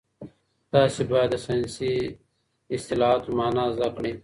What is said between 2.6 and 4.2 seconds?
اصطلاحاتو مانا زده کړئ.